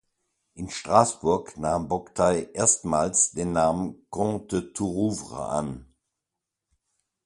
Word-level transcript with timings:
In 0.55 0.67
Straßburg 0.71 1.57
nahm 1.57 1.87
Boctey 1.87 2.49
erstmals 2.55 3.33
den 3.33 3.51
Namen 3.51 4.07
"Comte 4.09 4.63
de 4.63 4.73
Tourouvres" 4.73 5.33
an. 5.39 5.93